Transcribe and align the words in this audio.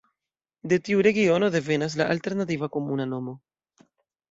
De 0.71 0.79
tiu 0.87 1.03
regiono 1.07 1.51
devenas 1.57 1.99
la 2.03 2.09
alternativa 2.15 2.73
komuna 2.79 3.09
nomo. 3.13 3.39